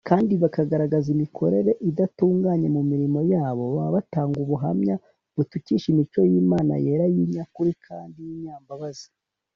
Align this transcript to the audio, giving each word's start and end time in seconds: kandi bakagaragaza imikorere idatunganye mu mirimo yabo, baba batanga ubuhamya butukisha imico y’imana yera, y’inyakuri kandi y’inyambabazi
kandi 0.09 0.33
bakagaragaza 0.43 1.07
imikorere 1.15 1.71
idatunganye 1.89 2.67
mu 2.75 2.81
mirimo 2.91 3.19
yabo, 3.33 3.63
baba 3.75 3.89
batanga 3.95 4.35
ubuhamya 4.43 4.95
butukisha 5.35 5.87
imico 5.93 6.19
y’imana 6.31 6.73
yera, 6.85 7.05
y’inyakuri 7.13 7.71
kandi 7.85 8.17
y’inyambabazi 8.27 9.07